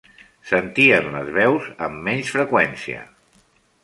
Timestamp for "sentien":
0.51-1.09